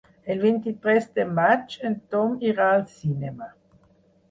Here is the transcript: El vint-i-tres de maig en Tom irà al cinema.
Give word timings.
El 0.35 0.39
vint-i-tres 0.45 1.05
de 1.19 1.25
maig 1.41 1.77
en 1.91 1.99
Tom 2.15 2.35
irà 2.55 2.73
al 2.79 2.85
cinema. 2.97 3.53